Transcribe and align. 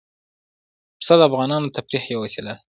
پسه 0.99 1.13
د 1.19 1.21
افغانانو 1.29 1.67
د 1.69 1.73
تفریح 1.77 2.03
یوه 2.11 2.21
وسیله 2.23 2.51
ده. 2.55 2.55